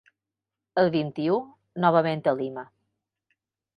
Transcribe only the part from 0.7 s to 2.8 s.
El vint-i-u novament a Lima.